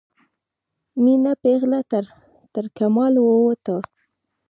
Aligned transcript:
میینه 1.03 1.33
پیغله 1.43 1.79
ترکمال 2.55 3.13
ووته 3.19 3.75